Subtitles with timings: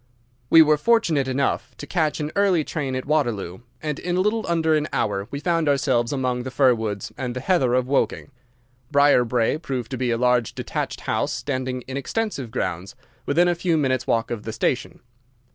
[0.49, 4.43] We were fortunate enough to catch an early train at Waterloo, and in a little
[4.47, 8.31] under an hour we found ourselves among the fir woods and the heather of Woking.
[8.91, 12.95] Briarbrae proved to be a large detached house standing in extensive grounds
[13.27, 15.01] within a few minutes' walk of the station.